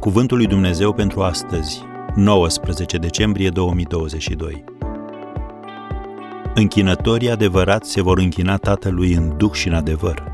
[0.00, 1.82] Cuvântul lui Dumnezeu pentru astăzi,
[2.14, 4.64] 19 decembrie 2022.
[6.54, 10.24] Închinătorii adevărați se vor închina Tatălui în duh și în adevăr.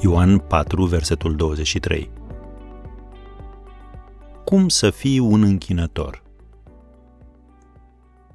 [0.00, 2.10] Ioan 4, versetul 23.
[4.44, 6.22] Cum să fii un închinător?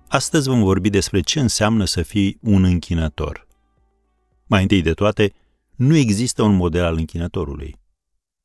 [0.07, 3.47] Astăzi vom vorbi despre ce înseamnă să fii un închinător.
[4.45, 5.33] Mai întâi de toate,
[5.75, 7.78] nu există un model al închinătorului.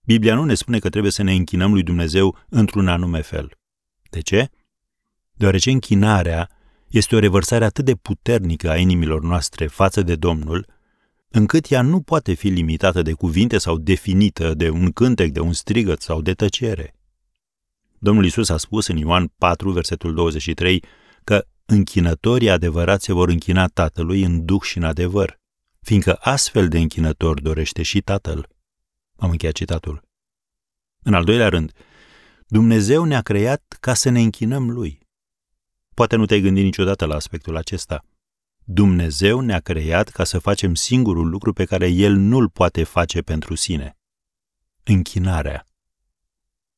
[0.05, 3.51] Biblia nu ne spune că trebuie să ne închinăm lui Dumnezeu într-un anume fel.
[4.11, 4.51] De ce?
[5.33, 6.51] Deoarece închinarea
[6.89, 10.67] este o revărsare atât de puternică a inimilor noastre față de Domnul,
[11.29, 15.53] încât ea nu poate fi limitată de cuvinte sau definită de un cântec, de un
[15.53, 16.95] strigăt sau de tăcere.
[17.99, 20.85] Domnul Isus a spus în Ioan 4, versetul 23,
[21.25, 25.39] că închinătorii adevărați se vor închina Tatălui în duh și în adevăr,
[25.81, 28.49] fiindcă astfel de închinător dorește și Tatăl.
[29.17, 30.03] Am încheiat citatul.
[31.03, 31.73] În al doilea rând,
[32.47, 34.99] Dumnezeu ne-a creat ca să ne închinăm Lui.
[35.95, 38.05] Poate nu te-ai gândit niciodată la aspectul acesta.
[38.65, 43.55] Dumnezeu ne-a creat ca să facem singurul lucru pe care El nu-l poate face pentru
[43.55, 43.97] sine.
[44.85, 45.67] Închinarea.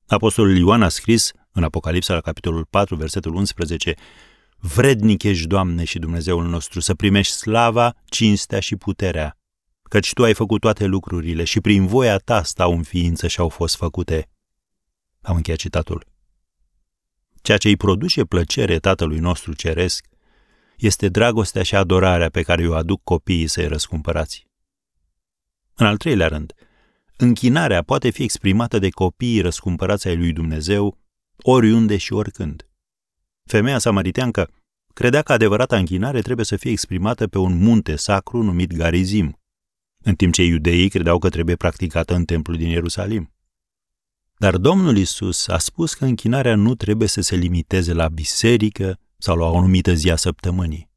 [0.07, 3.95] Apostolul Ioan a scris în Apocalipsa la capitolul 4, versetul 11,
[4.59, 9.36] Vrednic ești, Doamne și Dumnezeul nostru, să primești slava, cinstea și puterea,
[9.89, 13.49] căci Tu ai făcut toate lucrurile și prin voia Ta stau în ființă și au
[13.49, 14.29] fost făcute.
[15.21, 16.07] Am încheiat citatul.
[17.43, 20.07] Ceea ce îi produce plăcere Tatălui nostru Ceresc
[20.77, 24.47] este dragostea și adorarea pe care o aduc copiii să-i răscumpărați.
[25.75, 26.53] În al treilea rând,
[27.17, 30.99] închinarea poate fi exprimată de copiii răscumpărați ai lui Dumnezeu
[31.37, 32.69] oriunde și oricând.
[33.45, 34.51] Femeia samariteancă
[34.95, 39.41] credea că adevărata închinare trebuie să fie exprimată pe un munte sacru numit Garizim,
[40.07, 43.33] în timp ce iudeii credeau că trebuie practicată în templul din Ierusalim.
[44.37, 49.37] Dar Domnul Isus a spus că închinarea nu trebuie să se limiteze la biserică sau
[49.37, 50.91] la o anumită zi a săptămânii.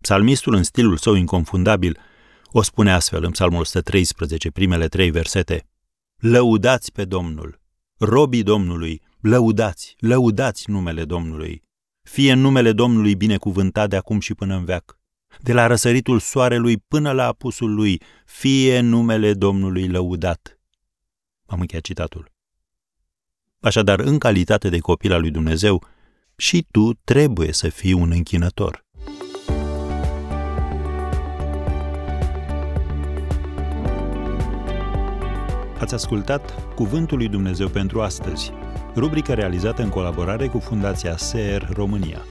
[0.00, 1.98] Psalmistul, în stilul său inconfundabil,
[2.46, 5.68] o spune astfel în Psalmul 113, primele trei versete.
[6.16, 7.60] Lăudați pe Domnul,
[7.98, 11.62] robii Domnului, lăudați, lăudați numele Domnului.
[12.02, 14.99] Fie numele Domnului binecuvântat de acum și până în veac
[15.38, 20.60] de la răsăritul soarelui până la apusul lui, fie numele Domnului lăudat.
[21.46, 22.32] Am încheiat citatul.
[23.60, 25.86] Așadar, în calitate de copil al lui Dumnezeu,
[26.36, 28.84] și tu trebuie să fii un închinător.
[35.78, 38.52] Ați ascultat Cuvântul lui Dumnezeu pentru astăzi,
[38.94, 42.24] rubrica realizată în colaborare cu Fundația SER România.